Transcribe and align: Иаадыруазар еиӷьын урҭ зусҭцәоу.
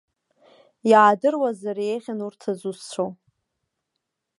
Иаадыруазар 0.89 1.77
еиӷьын 1.87 2.19
урҭ 2.25 2.41
зусҭцәоу. 2.59 3.09